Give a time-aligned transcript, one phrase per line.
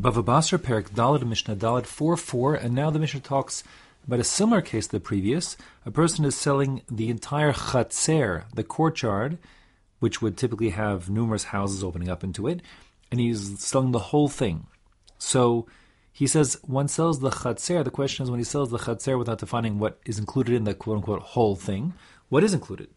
[0.00, 3.62] Bava Basra Perek Daled Mishnah Daled 4 4, and now the Mishnah talks
[4.06, 5.58] about a similar case to the previous.
[5.84, 9.36] A person is selling the entire chatzer, the courtyard,
[9.98, 12.62] which would typically have numerous houses opening up into it,
[13.10, 14.68] and he's selling the whole thing.
[15.18, 15.66] So
[16.10, 17.84] he says one sells the chatzer.
[17.84, 20.72] The question is when he sells the chatzer without defining what is included in the
[20.72, 21.92] quote unquote whole thing,
[22.30, 22.88] what is included?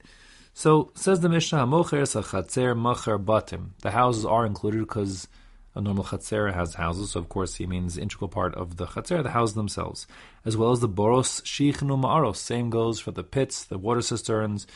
[0.53, 3.71] So says the Mishnah, Mocher chatzer macher batim.
[3.81, 5.27] The houses are included because
[5.75, 9.23] a normal chatzera has houses, so of course he means integral part of the chatzera,
[9.23, 10.07] the houses themselves,
[10.45, 12.35] as well as the boros shichnu ma'aros.
[12.35, 14.67] Same goes for the pits, the water cisterns,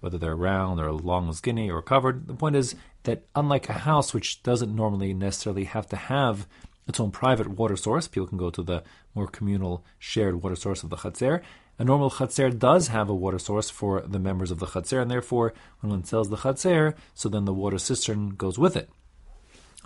[0.00, 2.26] whether they're round or long, skinny, or covered.
[2.26, 6.46] The point is that unlike a house, which doesn't normally necessarily have to have
[6.86, 8.82] its own private water source, people can go to the
[9.14, 11.42] more communal shared water source of the chatzer.
[11.78, 15.10] A normal chatzer does have a water source for the members of the chatzer, and
[15.10, 18.88] therefore, when one sells the chatzer, so then the water cistern goes with it.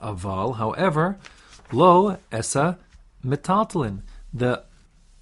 [0.00, 1.18] Aval, however,
[1.72, 2.78] lo esa
[3.24, 4.02] metaltalin.
[4.32, 4.64] The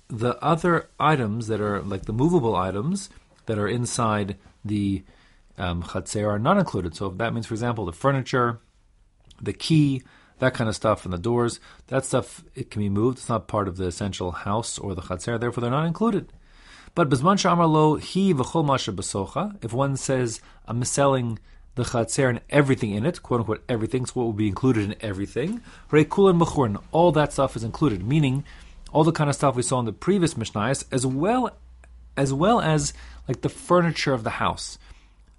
[0.09, 3.11] the other items that are like the movable items
[3.47, 5.05] that are inside the
[5.57, 6.97] um, are not included.
[6.97, 8.61] So that means, for example, the furniture,
[9.41, 10.03] the key,
[10.39, 13.19] that kind of stuff, and the doors, that stuff it can be moved.
[13.19, 16.33] It's not part of the essential house or the chatzer, therefore they're not included.
[16.95, 19.57] But bisman shamar lo he v'chol masha.
[19.63, 21.39] If one says I'm selling
[21.81, 24.95] the chatzer and everything in it, quote unquote everything, so what will be included in
[25.01, 25.61] everything.
[25.91, 28.45] Reikulan mechurn, all that stuff is included, meaning
[28.93, 31.57] all the kind of stuff we saw in the previous Mishnayos, as well
[32.17, 32.93] as well as
[33.27, 34.79] like the furniture of the house.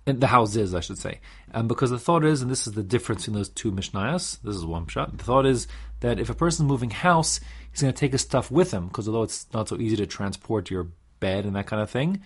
[0.07, 1.19] And the houses, I should say.
[1.53, 4.55] Um, because the thought is, and this is the difference in those two Mishnayos, this
[4.55, 5.15] is one shot.
[5.15, 5.67] The thought is
[5.99, 7.39] that if a person's moving house,
[7.71, 10.07] he's going to take his stuff with him, because although it's not so easy to
[10.07, 10.87] transport your
[11.19, 12.21] bed and that kind of thing,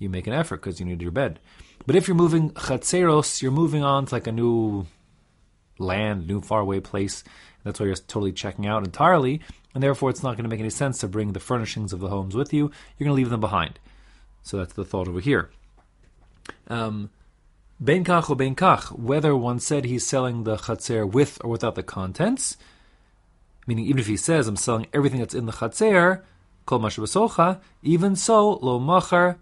[0.00, 1.38] you make an effort because you need your bed.
[1.86, 4.86] But if you're moving chatzeros, you're moving on to like a new
[5.78, 7.22] land, new faraway place.
[7.62, 9.40] That's why you're totally checking out entirely,
[9.74, 12.08] and therefore it's not going to make any sense to bring the furnishings of the
[12.08, 12.70] homes with you.
[12.98, 13.78] You're going to leave them behind.
[14.42, 15.50] So that's the thought over here.
[16.68, 17.10] Um,
[17.78, 21.74] ben kach or ben kach, whether one said he's selling the chatzer with or without
[21.74, 22.56] the contents,
[23.66, 26.22] meaning even if he says I'm selling everything that's in the chatzer,
[26.64, 29.38] kol even so, lo machar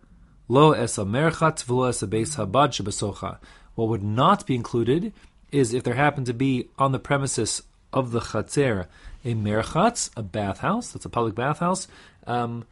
[0.49, 3.39] Lo esa merchatz v'lo beis habad.
[3.75, 5.13] What would not be included
[5.53, 8.87] is if there happened to be on the premises of the chatzer
[9.25, 11.89] a merchatz, a bathhouse, that's a public bathhouse,
[12.27, 12.65] um,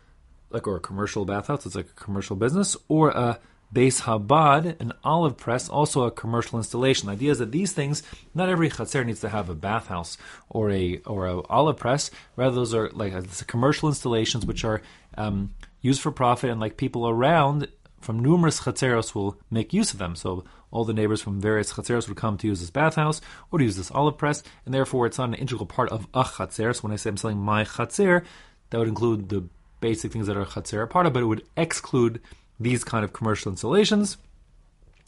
[0.50, 3.38] like or a commercial bathhouse, it's like a commercial business, or a
[3.74, 7.08] Beis Habad, an olive press, also a commercial installation.
[7.08, 10.16] The idea is that these things, not every chatzer needs to have a bathhouse
[10.48, 12.10] or a or a olive press.
[12.36, 14.82] Rather, those are like a, commercial installations which are
[15.18, 17.68] um, used for profit, and like people around
[18.00, 20.14] from numerous chatzeros will make use of them.
[20.14, 23.20] So all the neighbors from various chatzeros would come to use this bathhouse
[23.50, 26.24] or to use this olive press, and therefore it's not an integral part of a
[26.24, 26.74] chatzer.
[26.74, 28.24] So when I say I'm selling my chatzer,
[28.70, 29.48] that would include the
[29.80, 32.20] basic things that are chatzer part of, but it would exclude
[32.58, 34.16] these kind of commercial installations.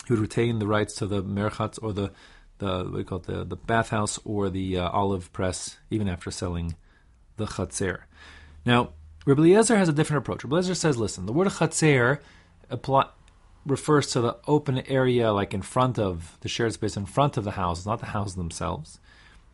[0.06, 2.12] He would retain the rights to the merchatz or the
[2.58, 6.08] the what do you call it, the the bathhouse or the uh, olive press even
[6.08, 6.74] after selling
[7.36, 8.00] the chatzer.
[8.64, 8.94] Now
[9.28, 10.42] Rabbi Eliezer has a different approach.
[10.42, 12.20] Rabbi Eliezer says, listen, the word chatzer
[13.66, 17.44] refers to the open area, like in front of the shared space in front of
[17.44, 18.98] the houses, not the houses themselves.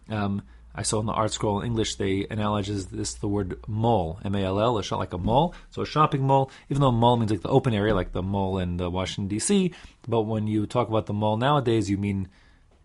[0.08, 0.42] Um,
[0.76, 4.82] I saw in the ArtScroll in English they analogize this the word mall, M-A-L-L, a
[4.84, 5.56] shop like a mall.
[5.70, 8.58] So a shopping mall, even though mall means like the open area, like the mall
[8.58, 9.72] in the Washington D.C.
[10.06, 12.28] But when you talk about the mall nowadays, you mean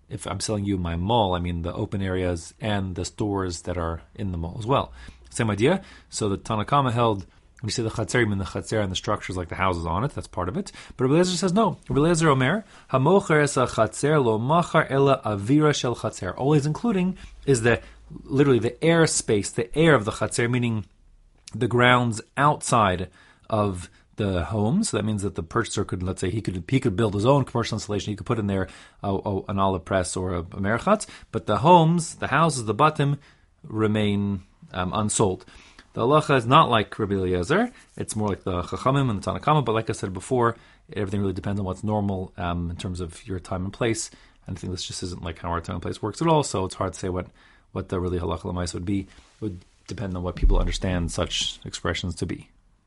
[0.09, 3.77] if I'm selling you my mall, I mean the open areas and the stores that
[3.77, 4.91] are in the mall as well.
[5.29, 5.81] Same idea.
[6.09, 7.25] So the Tanna Kamma held
[7.61, 10.11] we say the chatzerim and the chatzer and the structures like the houses on it.
[10.11, 10.71] That's part of it.
[10.95, 11.77] But Rabbi says no.
[11.89, 16.37] Rabbi Omer hamocher es chatzer lo machar ela avira shel chatzer.
[16.37, 17.81] Always including is the
[18.23, 20.85] literally the air space, the air of the chatzer, meaning
[21.53, 23.09] the grounds outside
[23.49, 24.83] of the home.
[24.83, 27.25] So that means that the purchaser could, let's say, he could he could build his
[27.25, 28.11] own commercial installation.
[28.11, 28.67] He could put in there
[29.03, 31.07] a, a, an olive press or a, a merchatz.
[31.31, 33.17] But the homes, the houses, the batim
[33.63, 34.43] remain
[34.73, 35.45] um, unsold.
[35.93, 39.39] The halacha is not like Rabbi Eliezer; it's more like the Chachamim and the Tanna
[39.39, 39.65] Kamma.
[39.65, 40.55] But like I said before,
[40.93, 44.11] everything really depends on what's normal um, in terms of your time and place.
[44.45, 46.43] And I think this just isn't like how our time and place works at all.
[46.43, 47.27] So it's hard to say what
[47.71, 49.01] what the really halacha would be.
[49.01, 49.07] It
[49.41, 52.49] would depend on what people understand such expressions to be.